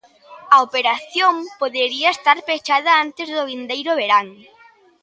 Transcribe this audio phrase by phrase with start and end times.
[0.55, 4.27] A operación podería estar pechada antes do vindeiro verán.